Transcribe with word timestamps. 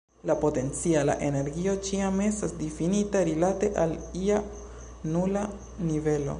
La 0.27 0.35
potenciala 0.43 1.15
energio 1.27 1.75
ĉiam 1.89 2.17
estas 2.29 2.55
difinita 2.63 3.23
rilate 3.29 3.71
al 3.85 3.95
ia 4.25 4.43
nula 5.15 5.49
nivelo. 5.91 6.29